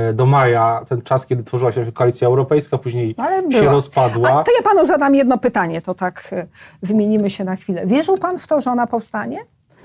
y, 0.10 0.13
do 0.13 0.25
maja, 0.25 0.82
ten 0.89 1.01
czas, 1.01 1.25
kiedy 1.25 1.44
tworzyła 1.44 1.72
się 1.72 1.91
koalicja 1.91 2.27
europejska, 2.27 2.77
później 2.77 3.15
się 3.51 3.65
rozpadła. 3.70 4.30
A 4.30 4.44
to 4.44 4.51
ja 4.58 4.63
panu 4.63 4.86
zadam 4.86 5.15
jedno 5.15 5.38
pytanie, 5.38 5.82
to 5.82 5.94
tak 5.94 6.36
wymienimy 6.84 7.30
się 7.30 7.44
na 7.44 7.56
chwilę. 7.56 7.88
Wierzył 7.88 8.18
pan 8.18 8.38
w 8.38 8.48
to, 8.48 8.62
że 8.62 8.72
ona 8.72 8.88
powstanie? 8.88 9.38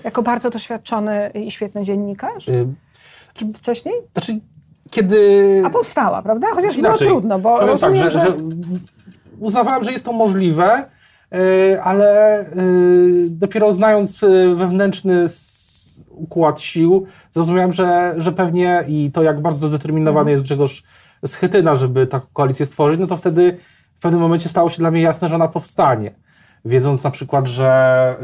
Jako 0.04 0.22
bardzo 0.22 0.50
doświadczony 0.50 1.30
i 1.34 1.50
świetny 1.50 1.84
dziennikarz? 1.84 2.48
Y 2.48 2.66
wcześniej? 3.54 3.94
Znaczy, 4.12 4.32
kiedy... 4.90 5.62
A 5.66 5.70
powstała, 5.70 6.22
prawda? 6.22 6.46
Chociaż 6.54 6.74
znaczy, 6.74 7.04
było 7.04 7.10
trudno, 7.10 7.38
bo 7.38 7.54
Powiem 7.54 7.68
rozumiem, 7.68 8.02
tak, 8.02 8.12
że, 8.12 8.20
że... 8.20 8.26
że 8.26 8.36
uznawałem, 9.40 9.84
że 9.84 9.92
jest 9.92 10.04
to 10.04 10.12
możliwe, 10.12 10.84
y, 11.34 11.82
ale 11.82 12.40
y, 12.46 13.26
dopiero 13.30 13.72
znając 13.72 14.22
y, 14.22 14.54
wewnętrzny 14.54 15.26
układ 16.10 16.60
sił, 16.60 17.06
zrozumiałem, 17.30 17.72
że, 17.72 18.14
że 18.16 18.32
pewnie 18.32 18.84
i 18.88 19.10
to, 19.12 19.22
jak 19.22 19.40
bardzo 19.40 19.68
zdeterminowany 19.68 20.20
mhm. 20.20 20.30
jest 20.30 20.42
Grzegorz 20.42 20.82
Schytyna, 21.26 21.74
żeby 21.74 22.06
taką 22.06 22.26
koalicję 22.32 22.66
stworzyć, 22.66 23.00
no 23.00 23.06
to 23.06 23.16
wtedy 23.16 23.56
w 23.94 24.00
pewnym 24.00 24.20
momencie 24.20 24.48
stało 24.48 24.70
się 24.70 24.78
dla 24.78 24.90
mnie 24.90 25.00
jasne, 25.00 25.28
że 25.28 25.34
ona 25.34 25.48
powstanie 25.48 26.10
wiedząc 26.66 27.04
na 27.04 27.10
przykład, 27.10 27.46
że, 27.46 28.14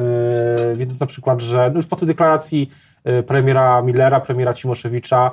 yy, 0.69 0.77
wiedząc 0.77 1.01
na 1.01 1.07
przykład, 1.07 1.41
że 1.41 1.71
no 1.71 1.77
już 1.77 1.87
po 1.87 1.97
tej 1.97 2.09
deklaracji 2.09 2.71
yy, 3.05 3.23
premiera 3.23 3.83
Millera, 3.83 4.21
premiera 4.21 4.55
Cimoszewicza, 4.55 5.31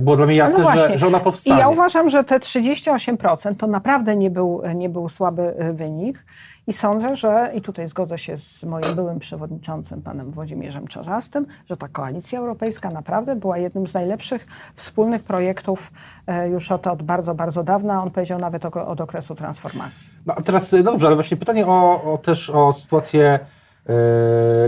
było 0.00 0.16
dla 0.16 0.26
mnie 0.26 0.34
jasne, 0.34 0.58
no 0.58 0.72
że, 0.72 0.98
że 0.98 1.06
ona 1.06 1.20
powstanie. 1.20 1.56
I 1.56 1.60
ja 1.60 1.68
uważam, 1.68 2.08
że 2.08 2.24
te 2.24 2.38
38% 2.38 3.56
to 3.56 3.66
naprawdę 3.66 4.16
nie 4.16 4.30
był, 4.30 4.62
nie 4.74 4.88
był 4.88 5.08
słaby 5.08 5.42
y, 5.42 5.72
wynik. 5.72 6.24
I 6.66 6.72
sądzę, 6.72 7.16
że, 7.16 7.52
i 7.54 7.60
tutaj 7.60 7.88
zgodzę 7.88 8.18
się 8.18 8.38
z 8.38 8.64
moim 8.64 8.94
byłym 8.94 9.18
przewodniczącym, 9.18 10.02
panem 10.02 10.30
Włodzimierzem 10.30 10.88
Czarzastym, 10.88 11.46
że 11.70 11.76
ta 11.76 11.88
koalicja 11.88 12.38
europejska 12.38 12.90
naprawdę 12.90 13.36
była 13.36 13.58
jednym 13.58 13.86
z 13.86 13.94
najlepszych 13.94 14.46
wspólnych 14.74 15.22
projektów 15.22 15.92
e, 16.26 16.48
już 16.48 16.72
od, 16.72 16.86
od 16.86 17.02
bardzo, 17.02 17.34
bardzo 17.34 17.62
dawna. 17.62 18.02
On 18.02 18.10
powiedział 18.10 18.38
nawet 18.38 18.64
o, 18.64 18.86
od 18.86 19.00
okresu 19.00 19.34
transformacji. 19.34 20.10
No 20.26 20.34
a 20.36 20.42
teraz, 20.42 20.72
no 20.72 20.82
dobrze, 20.82 21.06
ale 21.06 21.16
właśnie 21.16 21.36
pytanie 21.36 21.66
o, 21.66 22.12
o 22.12 22.18
też 22.18 22.50
o 22.50 22.72
sytuację 22.72 23.38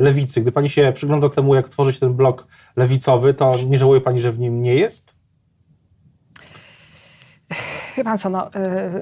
lewicy. 0.00 0.40
Gdy 0.40 0.52
pani 0.52 0.68
się 0.68 0.92
przygląda 0.94 1.28
temu, 1.28 1.54
jak 1.54 1.68
tworzyć 1.68 1.98
ten 1.98 2.14
blok 2.14 2.46
lewicowy, 2.76 3.34
to 3.34 3.54
nie 3.66 3.78
żałuje 3.78 4.00
pani, 4.00 4.20
że 4.20 4.32
w 4.32 4.38
nim 4.38 4.62
nie 4.62 4.75
jest? 4.75 5.17
Pan 8.04 8.18
co, 8.18 8.30
no, 8.30 8.48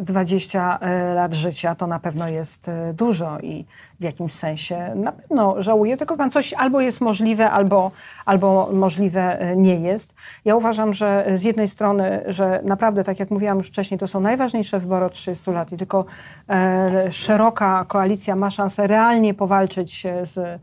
20 0.00 0.78
y, 0.82 0.86
y, 0.86 1.14
lat 1.14 1.34
życia 1.34 1.74
to 1.74 1.86
na 1.86 1.98
pewno 1.98 2.28
jest 2.28 2.68
y, 2.68 2.72
dużo 2.94 3.38
i 3.40 3.64
w 4.00 4.04
jakimś 4.04 4.32
sensie 4.32 4.92
na 4.94 5.12
pewno 5.12 5.62
żałuję, 5.62 5.96
tylko 5.96 6.16
pan 6.16 6.30
coś 6.30 6.52
albo 6.52 6.80
jest 6.80 7.00
możliwe, 7.00 7.50
albo, 7.50 7.90
albo 8.24 8.68
możliwe 8.72 9.38
nie 9.56 9.80
jest. 9.80 10.14
Ja 10.44 10.56
uważam, 10.56 10.92
że 10.92 11.26
z 11.34 11.42
jednej 11.42 11.68
strony, 11.68 12.24
że 12.26 12.60
naprawdę, 12.64 13.04
tak 13.04 13.20
jak 13.20 13.30
mówiłam 13.30 13.58
już 13.58 13.68
wcześniej, 13.68 14.00
to 14.00 14.06
są 14.06 14.20
najważniejsze 14.20 14.78
wybory 14.78 15.04
od 15.04 15.12
30 15.12 15.50
lat 15.50 15.72
i 15.72 15.76
tylko 15.76 16.04
e, 16.48 17.12
szeroka 17.12 17.84
koalicja 17.88 18.36
ma 18.36 18.50
szansę 18.50 18.86
realnie 18.86 19.34
powalczyć 19.34 20.06
z 20.22 20.60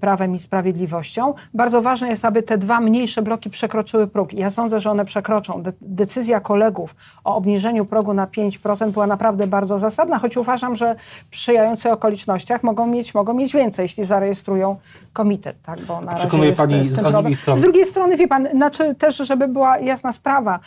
Prawem 0.00 0.34
i 0.34 0.38
Sprawiedliwością. 0.38 1.34
Bardzo 1.54 1.82
ważne 1.82 2.08
jest, 2.08 2.24
aby 2.24 2.42
te 2.42 2.58
dwa 2.58 2.80
mniejsze 2.80 3.22
bloki 3.22 3.50
przekroczyły 3.50 4.06
próg. 4.06 4.32
Ja 4.32 4.50
sądzę, 4.50 4.80
że 4.80 4.90
one 4.90 5.04
przekroczą. 5.04 5.62
De 5.62 5.72
decyzja 5.80 6.40
kolegów 6.40 6.94
o 7.24 7.36
obniżeniu 7.36 7.84
progu 7.84 8.14
na 8.14 8.26
5% 8.26 8.90
była 8.90 9.06
naprawdę 9.06 9.46
bardzo 9.46 9.78
zasadna, 9.78 10.18
choć 10.18 10.36
uważam, 10.36 10.76
że 10.76 10.94
w 11.30 11.36
sprzyjających 11.36 11.92
okolicznościach 11.92 12.62
mogą 12.62 12.86
mieć, 12.86 13.14
mogą 13.14 13.34
mieć 13.34 13.52
więcej, 13.52 13.82
jeśli 13.82 14.04
zarejestrują 14.04 14.76
komitet. 15.12 15.56
Tak? 15.62 15.80
Bo 15.80 16.00
na 16.00 16.14
Przekonuje 16.14 16.52
Pani 16.52 16.88
z, 16.88 16.92
z 16.92 17.12
drugiej 17.12 17.34
strony. 17.34 17.60
Z 17.60 17.62
drugiej 17.62 17.84
strony, 17.84 18.16
wie 18.16 18.28
Pan, 18.28 18.48
znaczy 18.54 18.94
też, 18.94 19.16
żeby 19.16 19.48
była 19.48 19.78
jasna 19.78 20.12
sprawa, 20.12 20.60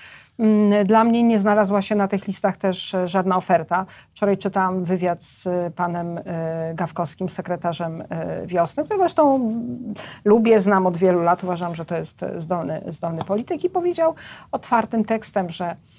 dla 0.85 1.03
mnie 1.03 1.23
nie 1.23 1.39
znalazła 1.39 1.81
się 1.81 1.95
na 1.95 2.07
tych 2.07 2.27
listach 2.27 2.57
też 2.57 2.95
e, 2.95 3.07
żadna 3.07 3.37
oferta. 3.37 3.85
Wczoraj 4.11 4.37
czytałam 4.37 4.83
wywiad 4.83 5.23
z 5.23 5.47
e, 5.47 5.71
panem 5.75 6.17
e, 6.17 6.73
Gawkowskim, 6.73 7.29
sekretarzem 7.29 8.03
Wiosny, 8.45 8.83
który 8.83 8.99
zresztą 8.99 9.35
mm, 9.35 9.93
lubię, 10.25 10.59
znam 10.59 10.85
od 10.85 10.97
wielu 10.97 11.21
lat, 11.21 11.43
uważam, 11.43 11.75
że 11.75 11.85
to 11.85 11.97
jest 11.97 12.25
zdolny, 12.37 12.81
zdolny 12.87 13.23
polityk 13.23 13.63
i 13.63 13.69
powiedział 13.69 14.15
otwartym 14.51 15.05
tekstem, 15.05 15.49
że 15.49 15.65
Mm, 15.65 15.94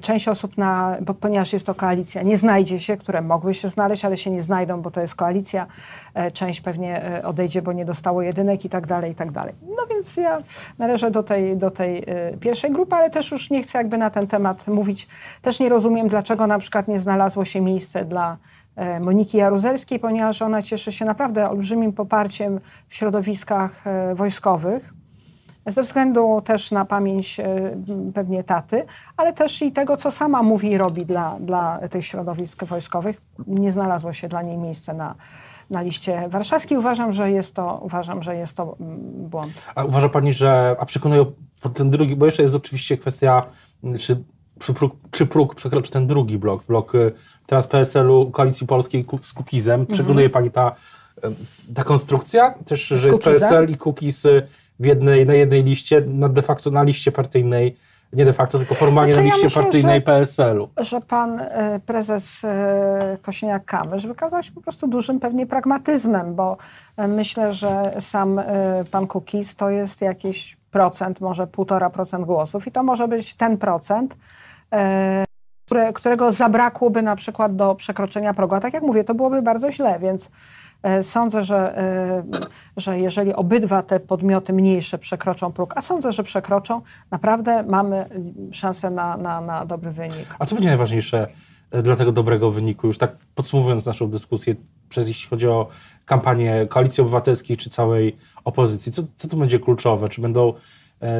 część 0.00 0.28
osób, 0.28 0.58
na, 0.58 0.96
bo, 1.00 1.14
ponieważ 1.14 1.52
jest 1.52 1.66
to 1.66 1.74
koalicja, 1.74 2.22
nie 2.22 2.36
znajdzie 2.36 2.78
się, 2.78 2.96
które 2.96 3.22
mogły 3.22 3.54
się 3.54 3.68
znaleźć, 3.68 4.04
ale 4.04 4.16
się 4.16 4.30
nie 4.30 4.42
znajdą, 4.42 4.82
bo 4.82 4.90
to 4.90 5.00
jest 5.00 5.14
koalicja. 5.14 5.66
E, 6.14 6.30
część 6.30 6.60
pewnie 6.60 7.04
e, 7.04 7.26
odejdzie, 7.26 7.62
bo 7.62 7.72
nie 7.72 7.84
dostało 7.84 8.22
jedynek 8.22 8.64
i 8.64 8.68
tak 8.68 8.86
dalej, 8.86 9.12
i 9.12 9.14
tak 9.14 9.32
dalej. 9.32 9.54
No 9.68 9.86
więc 9.90 10.16
ja 10.16 10.42
należę 10.78 11.10
do 11.10 11.22
tej, 11.22 11.56
do 11.56 11.70
tej 11.70 12.04
e, 12.06 12.36
pierwszej 12.40 12.70
grupy, 12.70 12.96
ale 12.96 13.10
też 13.10 13.30
już 13.30 13.50
nie 13.50 13.62
chcę 13.62 13.78
jakby 13.78 13.98
na 13.98 14.10
ten 14.10 14.26
temat 14.26 14.68
mówić. 14.68 15.08
Też 15.42 15.60
nie 15.60 15.68
rozumiem, 15.68 16.08
dlaczego 16.08 16.46
na 16.46 16.58
przykład 16.58 16.88
nie 16.88 16.98
znalazło 16.98 17.44
się 17.44 17.60
miejsce 17.60 18.04
dla 18.04 18.36
Moniki 19.00 19.38
Jaruzelskiej, 19.38 19.98
ponieważ 19.98 20.42
ona 20.42 20.62
cieszy 20.62 20.92
się 20.92 21.04
naprawdę 21.04 21.50
olbrzymim 21.50 21.92
poparciem 21.92 22.58
w 22.88 22.94
środowiskach 22.94 23.84
wojskowych 24.14 25.01
ze 25.66 25.82
względu 25.82 26.42
też 26.44 26.70
na 26.70 26.84
pamięć 26.84 27.40
e, 27.40 27.44
pewnie 28.14 28.44
taty, 28.44 28.84
ale 29.16 29.32
też 29.32 29.62
i 29.62 29.72
tego, 29.72 29.96
co 29.96 30.10
sama 30.10 30.42
mówi 30.42 30.70
i 30.70 30.78
robi 30.78 31.06
dla, 31.06 31.36
dla 31.40 31.88
tych 31.88 32.06
środowisk 32.06 32.64
wojskowych. 32.64 33.20
Nie 33.46 33.70
znalazło 33.70 34.12
się 34.12 34.28
dla 34.28 34.42
niej 34.42 34.58
miejsce 34.58 34.94
na, 34.94 35.14
na 35.70 35.82
liście 35.82 36.28
warszawskiej. 36.28 36.78
Uważam, 36.78 37.12
że 37.12 37.30
jest 37.30 37.54
to, 37.54 37.80
uważam, 37.82 38.22
że 38.22 38.36
jest 38.36 38.56
to 38.56 38.76
mm, 38.80 38.98
błąd. 39.28 39.52
A 39.74 39.84
uważa 39.84 40.08
Pani, 40.08 40.32
że, 40.32 40.76
a 40.78 40.86
przekonuje 40.86 41.24
ten 41.74 41.90
drugi, 41.90 42.16
bo 42.16 42.26
jeszcze 42.26 42.42
jest 42.42 42.54
oczywiście 42.54 42.98
kwestia, 42.98 43.42
czy, 43.98 44.24
czy, 44.58 44.74
próg, 44.74 44.96
czy 45.10 45.26
próg 45.26 45.54
przekroczy 45.54 45.90
ten 45.90 46.06
drugi 46.06 46.38
blok, 46.38 46.64
blok 46.64 46.94
y, 46.94 47.12
teraz 47.46 47.66
PSL-u, 47.66 48.30
Koalicji 48.30 48.66
Polskiej 48.66 49.06
z 49.20 49.32
Kukizem. 49.32 49.80
Mhm. 49.80 49.94
Przekonuje 49.94 50.30
Pani 50.30 50.50
ta, 50.50 50.74
ta 51.74 51.84
konstrukcja 51.84 52.54
też, 52.64 52.86
że 52.86 53.08
jest 53.08 53.22
PSL 53.22 53.70
i 53.70 53.76
Kukiz 53.76 54.24
y, 54.24 54.46
w 54.82 54.86
jednej, 54.86 55.26
na 55.26 55.34
jednej 55.34 55.64
liście, 55.64 56.02
na 56.06 56.28
de 56.28 56.42
facto 56.42 56.70
na 56.70 56.82
liście 56.82 57.12
partyjnej, 57.12 57.76
nie 58.12 58.24
de 58.24 58.32
facto, 58.32 58.58
tylko 58.58 58.74
formalnie 58.74 59.12
znaczy, 59.12 59.28
na 59.28 59.34
liście 59.34 59.40
ja 59.40 59.46
myślę, 59.46 59.62
partyjnej 59.62 60.02
PSL-u. 60.02 60.68
Że 60.76 61.00
pan 61.00 61.40
e, 61.40 61.80
prezes 61.86 62.44
e, 62.44 63.18
Kosiniak-Kamysz 63.22 64.06
wykazał 64.06 64.42
się 64.42 64.52
po 64.52 64.60
prostu 64.60 64.88
dużym 64.88 65.20
pewnie 65.20 65.46
pragmatyzmem, 65.46 66.34
bo 66.34 66.56
e, 66.96 67.08
myślę, 67.08 67.54
że 67.54 67.82
sam 68.00 68.40
pan 68.90 69.06
Kukiz 69.06 69.56
to 69.56 69.70
jest 69.70 70.00
jakiś 70.00 70.56
procent, 70.70 71.20
może 71.20 71.46
półtora 71.46 71.90
procent 71.90 72.24
głosów 72.26 72.66
i 72.66 72.72
to 72.72 72.82
może 72.82 73.08
być 73.08 73.34
ten 73.34 73.58
procent, 73.58 74.16
którego 75.94 76.32
zabrakłoby 76.32 77.02
na 77.02 77.16
przykład 77.16 77.56
do 77.56 77.74
przekroczenia 77.74 78.34
progu. 78.34 78.54
A 78.54 78.60
tak 78.60 78.74
jak 78.74 78.82
mówię, 78.82 79.04
to 79.04 79.14
byłoby 79.14 79.42
bardzo 79.42 79.72
źle, 79.72 79.98
więc 79.98 80.30
sądzę, 81.02 81.44
że, 81.44 81.78
e, 81.78 82.24
że 82.76 82.98
jeżeli 82.98 83.34
obydwa 83.34 83.82
te 83.82 84.00
podmioty 84.00 84.52
mniejsze 84.52 84.98
przekroczą 84.98 85.52
próg, 85.52 85.72
a 85.76 85.82
sądzę, 85.82 86.12
że 86.12 86.22
przekroczą, 86.22 86.82
naprawdę 87.10 87.62
mamy 87.62 88.08
szansę 88.52 88.90
na, 88.90 89.16
na, 89.16 89.40
na 89.40 89.66
dobry 89.66 89.90
wynik. 89.90 90.36
A 90.38 90.46
co 90.46 90.54
będzie 90.54 90.68
najważniejsze 90.68 91.28
e, 91.70 91.82
dla 91.82 91.96
tego 91.96 92.12
dobrego 92.12 92.50
wyniku? 92.50 92.86
Już 92.86 92.98
tak 92.98 93.16
podsumowując 93.34 93.86
naszą 93.86 94.10
dyskusję, 94.10 94.54
przez 94.88 95.08
jeśli 95.08 95.28
chodzi 95.28 95.48
o 95.48 95.68
kampanię 96.04 96.66
Koalicji 96.68 97.00
Obywatelskiej 97.00 97.56
czy 97.56 97.70
całej 97.70 98.16
opozycji, 98.44 98.92
co, 98.92 99.02
co 99.16 99.28
tu 99.28 99.36
będzie 99.36 99.58
kluczowe? 99.58 100.08
Czy 100.08 100.20
będą 100.20 100.54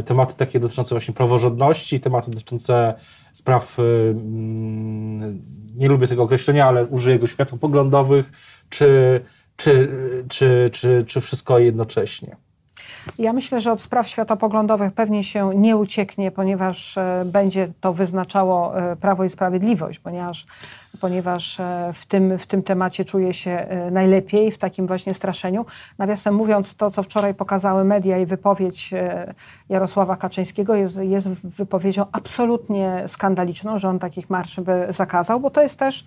tematy 0.04 0.34
takie 0.34 0.60
dotyczące 0.60 0.94
właśnie 0.94 1.14
praworządności, 1.14 2.00
tematy 2.00 2.30
dotyczące 2.30 2.94
spraw, 3.32 3.78
mm, 3.78 5.42
nie 5.74 5.88
lubię 5.88 6.06
tego 6.06 6.22
określenia, 6.22 6.66
ale 6.66 6.86
użyję 6.86 7.18
go 7.18 7.26
światopoglądowych, 7.26 8.32
czy 8.68 9.20
czy, 9.62 9.88
czy, 10.28 10.70
czy, 10.72 11.04
czy 11.06 11.20
wszystko 11.20 11.58
jednocześnie? 11.58 12.36
Ja 13.18 13.32
myślę, 13.32 13.60
że 13.60 13.72
od 13.72 13.82
spraw 13.82 14.08
światopoglądowych 14.08 14.92
pewnie 14.92 15.24
się 15.24 15.50
nie 15.54 15.76
ucieknie, 15.76 16.30
ponieważ 16.30 16.98
e, 16.98 17.22
będzie 17.26 17.72
to 17.80 17.92
wyznaczało 17.92 18.78
e, 18.78 18.96
Prawo 18.96 19.24
i 19.24 19.28
Sprawiedliwość, 19.28 19.98
ponieważ, 19.98 20.46
ponieważ 21.00 21.60
e, 21.60 21.90
w, 21.94 22.06
tym, 22.06 22.38
w 22.38 22.46
tym 22.46 22.62
temacie 22.62 23.04
czuje 23.04 23.34
się 23.34 23.66
najlepiej, 23.90 24.50
w 24.50 24.58
takim 24.58 24.86
właśnie 24.86 25.14
straszeniu. 25.14 25.66
Nawiasem 25.98 26.34
mówiąc, 26.34 26.74
to 26.74 26.90
co 26.90 27.02
wczoraj 27.02 27.34
pokazały 27.34 27.84
media 27.84 28.18
i 28.18 28.26
wypowiedź 28.26 28.90
Jarosława 29.68 30.16
Kaczyńskiego 30.16 30.74
jest, 30.74 30.96
jest 30.96 31.28
wypowiedzią 31.28 32.06
absolutnie 32.12 33.04
skandaliczną, 33.06 33.78
że 33.78 33.88
on 33.88 33.98
takich 33.98 34.30
marszy 34.30 34.62
by 34.62 34.86
zakazał, 34.90 35.40
bo 35.40 35.50
to 35.50 35.62
jest 35.62 35.78
też 35.78 36.04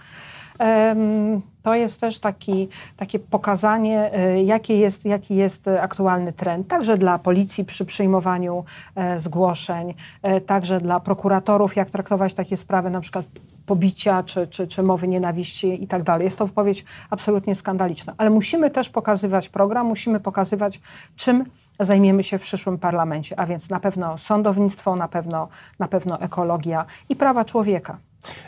to 1.65 1.75
jest 1.75 2.01
też 2.01 2.19
taki, 2.19 2.67
takie 2.97 3.19
pokazanie, 3.19 4.13
e, 4.13 4.43
jaki 4.43 4.79
jest, 4.79 5.05
jaki 5.05 5.35
jest 5.35 5.67
aktualny 5.67 6.33
trend, 6.33 6.67
także 6.67 6.97
dla 6.97 7.19
policji 7.19 7.65
przy 7.65 7.85
przyjmowaniu 7.85 8.63
e, 8.95 9.19
zgłoszeń, 9.19 9.93
e, 10.21 10.41
także 10.41 10.79
dla 10.79 10.99
prokuratorów, 10.99 11.75
jak 11.75 11.91
traktować 11.91 12.33
takie 12.33 12.57
sprawy, 12.57 12.89
na 12.89 13.01
przykład 13.01 13.25
pobicia 13.65 14.23
czy, 14.23 14.47
czy, 14.47 14.67
czy 14.67 14.83
mowy 14.83 15.07
nienawiści 15.07 15.83
i 15.83 15.87
tak 15.87 16.03
dalej. 16.03 16.25
Jest 16.25 16.37
to 16.37 16.47
wypowiedź 16.47 16.85
absolutnie 17.09 17.55
skandaliczna. 17.55 18.13
Ale 18.17 18.29
musimy 18.29 18.71
też 18.71 18.89
pokazywać 18.89 19.49
program, 19.49 19.87
musimy 19.87 20.19
pokazywać, 20.19 20.79
czym 21.15 21.43
zajmiemy 21.79 22.23
się 22.23 22.37
w 22.37 22.41
przyszłym 22.41 22.77
parlamencie, 22.77 23.39
a 23.39 23.45
więc 23.45 23.69
na 23.69 23.79
pewno 23.79 24.17
sądownictwo, 24.17 24.95
na 24.95 25.07
pewno, 25.07 25.47
na 25.79 25.87
pewno 25.87 26.19
ekologia 26.19 26.85
i 27.09 27.15
prawa 27.15 27.45
człowieka. 27.45 27.97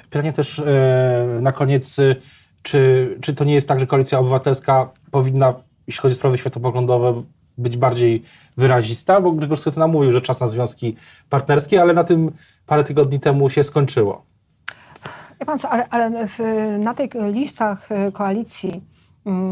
Pytanie 0.10 0.34
też 0.34 0.60
e, 0.60 1.39
na 1.41 1.51
koniec, 1.51 2.00
e, 2.00 2.15
czy, 2.62 3.17
czy 3.22 3.34
to 3.34 3.43
nie 3.43 3.53
jest 3.53 3.67
tak, 3.67 3.79
że 3.79 3.88
Koalicja 3.88 4.19
Obywatelska 4.19 4.89
powinna, 5.12 5.53
jeśli 5.88 6.01
chodzi 6.01 6.13
o 6.13 6.15
sprawy 6.15 6.38
światopoglądowe, 6.38 7.24
być 7.57 7.77
bardziej 7.77 8.24
wyrazista, 8.57 9.22
bo 9.22 9.31
Grzegorz 9.31 9.60
Schetyna 9.60 9.88
mówił, 9.88 10.12
że 10.12 10.22
czas 10.22 10.39
na 10.39 10.48
związki 10.48 10.96
partnerskie, 11.29 11.81
ale 11.81 11.93
na 11.93 12.03
tym 12.03 12.31
parę 12.65 12.84
tygodni 12.84 13.19
temu 13.19 13.50
się 13.50 13.63
skończyło. 13.63 14.25
Ja 15.39 15.46
pan 15.46 15.60
co, 15.60 15.69
ale, 15.69 15.88
ale 15.89 16.27
w, 16.27 16.39
na 16.79 16.93
tych 16.93 17.12
listach 17.31 17.91
e, 17.91 18.12
koalicji 18.12 18.81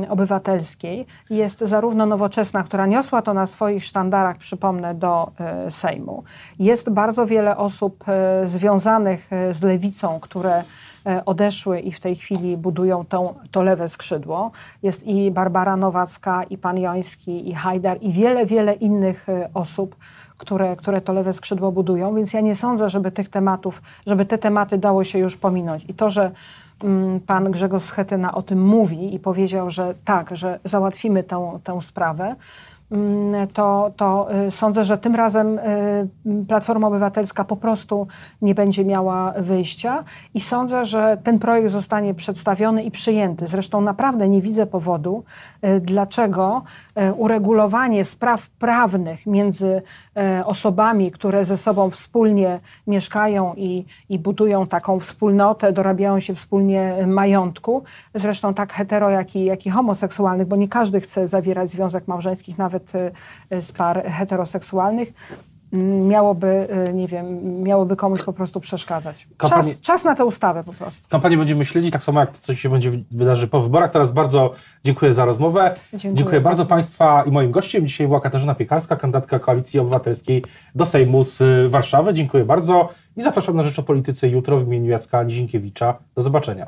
obywatelskiej 0.09 1.05
jest 1.29 1.59
zarówno 1.59 2.05
nowoczesna, 2.05 2.63
która 2.63 2.85
niosła 2.85 3.21
to 3.21 3.33
na 3.33 3.47
swoich 3.47 3.85
sztandarach, 3.85 4.37
przypomnę, 4.37 4.95
do 4.95 5.31
e, 5.39 5.71
Sejmu. 5.71 6.23
Jest 6.59 6.89
bardzo 6.89 7.25
wiele 7.25 7.57
osób 7.57 8.03
e, 8.07 8.47
związanych 8.47 9.33
e, 9.33 9.53
z 9.53 9.63
lewicą, 9.63 10.19
które 10.19 10.63
odeszły 11.25 11.79
i 11.79 11.91
w 11.91 11.99
tej 11.99 12.15
chwili 12.15 12.57
budują 12.57 13.05
tą, 13.05 13.33
to 13.51 13.63
lewe 13.63 13.89
skrzydło. 13.89 14.51
Jest 14.83 15.03
i 15.03 15.31
Barbara 15.31 15.77
Nowacka, 15.77 16.43
i 16.43 16.57
pan 16.57 16.77
Joński, 16.77 17.49
i 17.49 17.53
Hajdar, 17.53 17.97
i 18.01 18.11
wiele, 18.11 18.45
wiele 18.45 18.73
innych 18.73 19.27
osób, 19.53 19.95
które, 20.37 20.75
które 20.75 21.01
to 21.01 21.13
lewe 21.13 21.33
skrzydło 21.33 21.71
budują, 21.71 22.15
więc 22.15 22.33
ja 22.33 22.41
nie 22.41 22.55
sądzę, 22.55 22.89
żeby 22.89 23.11
tych 23.11 23.29
tematów, 23.29 23.81
żeby 24.07 24.25
te 24.25 24.37
tematy 24.37 24.77
dało 24.77 25.03
się 25.03 25.19
już 25.19 25.37
pominąć. 25.37 25.85
I 25.89 25.93
to, 25.93 26.09
że 26.09 26.23
Mm, 26.23 26.33
pan 27.27 27.51
Grzegorz 27.51 27.83
Schetyna 27.83 28.33
o 28.33 28.41
tym 28.41 28.65
mówi 28.65 29.15
i 29.15 29.19
powiedział, 29.19 29.69
że 29.69 29.93
tak, 30.05 30.37
że 30.37 30.59
załatwimy 30.63 31.23
tę, 31.23 31.59
sprawę, 31.63 31.81
Mm, 31.81 32.35
to, 33.53 33.91
to 33.97 34.27
y, 34.47 34.51
sądzę, 34.51 34.85
że 34.85 34.97
tym 34.97 35.15
razem 35.15 35.59
y, 35.59 36.07
Platforma 36.47 36.87
Obywatelska 36.87 37.43
po 37.43 37.55
prostu 37.55 38.07
nie 38.41 38.55
będzie 38.55 38.85
miała 38.85 39.33
wyjścia 39.37 40.03
i 40.33 40.39
sądzę, 40.39 40.85
że 40.85 41.17
ten 41.23 41.39
projekt 41.39 41.71
zostanie 41.71 42.13
przedstawiony 42.13 42.83
i 42.83 42.91
przyjęty. 42.91 43.47
Zresztą 43.47 43.81
naprawdę 43.81 44.29
nie 44.29 44.41
widzę 44.41 44.65
powodu, 44.65 45.23
y, 45.63 45.79
dlaczego 45.79 46.61
uregulowanie 47.17 48.05
spraw 48.05 48.49
prawnych 48.49 49.25
między 49.25 49.81
osobami, 50.45 51.11
które 51.11 51.45
ze 51.45 51.57
sobą 51.57 51.89
wspólnie 51.89 52.59
mieszkają 52.87 53.53
i, 53.57 53.85
i 54.09 54.19
budują 54.19 54.67
taką 54.67 54.99
wspólnotę, 54.99 55.73
dorabiają 55.73 56.19
się 56.19 56.35
wspólnie 56.35 56.97
majątku, 57.07 57.83
zresztą 58.15 58.53
tak 58.53 58.73
hetero, 58.73 59.09
jak 59.09 59.35
i, 59.35 59.45
jak 59.45 59.65
i 59.65 59.69
homoseksualnych, 59.69 60.47
bo 60.47 60.55
nie 60.55 60.67
każdy 60.67 61.01
chce 61.01 61.27
zawierać 61.27 61.69
związek 61.69 62.07
małżeńskich, 62.07 62.57
nawet 62.57 62.74
nawet 62.75 62.95
y, 63.51 63.61
z 63.61 63.71
par 63.71 64.03
heteroseksualnych, 64.03 65.13
mm, 65.73 66.07
miałoby, 66.07 66.67
y, 66.89 66.93
nie 66.93 67.07
wiem, 67.07 67.61
miałoby 67.63 67.95
komuś 67.95 68.23
po 68.23 68.33
prostu 68.33 68.59
przeszkadzać. 68.59 69.27
Kampanii... 69.37 69.73
Czas, 69.73 69.81
czas, 69.81 70.03
na 70.03 70.15
tę 70.15 70.25
ustawę 70.25 70.63
po 70.63 70.73
prostu. 70.73 71.09
Kampanię 71.09 71.37
będziemy 71.37 71.65
śledzić, 71.65 71.91
tak 71.93 72.03
samo 72.03 72.19
jak 72.19 72.31
to, 72.31 72.37
co 72.39 72.55
się 72.55 72.69
będzie 72.69 72.91
wydarzy 73.11 73.47
po 73.47 73.61
wyborach. 73.61 73.91
Teraz 73.91 74.11
bardzo 74.11 74.53
dziękuję 74.83 75.13
za 75.13 75.25
rozmowę. 75.25 75.73
Dziękuję, 75.91 76.13
dziękuję 76.13 76.41
bardzo 76.41 76.65
Państwa 76.65 77.23
i 77.23 77.31
moim 77.31 77.51
gościem 77.51 77.87
dzisiaj 77.87 78.07
była 78.07 78.21
Katarzyna 78.21 78.55
Piekarska, 78.55 78.95
kandydatka 78.95 79.39
Koalicji 79.39 79.79
Obywatelskiej 79.79 80.43
do 80.75 80.85
Sejmu 80.85 81.23
z 81.23 81.41
y, 81.41 81.69
Warszawy. 81.69 82.13
Dziękuję 82.13 82.45
bardzo 82.45 82.89
i 83.17 83.21
zapraszam 83.21 83.55
na 83.55 83.63
Rzecz 83.63 83.79
o 83.79 83.83
Polityce 83.83 84.27
jutro 84.27 84.59
w 84.59 84.67
imieniu 84.67 84.91
Jacka 84.91 85.23
Nizinkiewicza. 85.23 85.97
Do 86.15 86.21
zobaczenia. 86.21 86.67